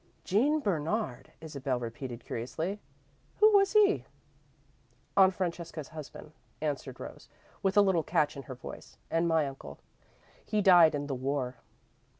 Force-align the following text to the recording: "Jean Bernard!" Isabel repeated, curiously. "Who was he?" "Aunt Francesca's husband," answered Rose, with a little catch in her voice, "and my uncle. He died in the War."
"Jean 0.23 0.59
Bernard!" 0.61 1.31
Isabel 1.41 1.79
repeated, 1.79 2.23
curiously. 2.25 2.79
"Who 3.39 3.53
was 3.55 3.73
he?" 3.73 4.05
"Aunt 5.15 5.35
Francesca's 5.35 5.89
husband," 5.89 6.31
answered 6.59 6.99
Rose, 6.99 7.29
with 7.61 7.77
a 7.77 7.81
little 7.83 8.01
catch 8.01 8.35
in 8.35 8.41
her 8.49 8.55
voice, 8.55 8.97
"and 9.11 9.27
my 9.27 9.45
uncle. 9.47 9.77
He 10.43 10.59
died 10.59 10.95
in 10.95 11.05
the 11.05 11.13
War." 11.13 11.57